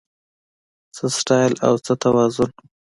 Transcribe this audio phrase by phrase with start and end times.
[0.95, 2.49] څه سټایل او څه توازن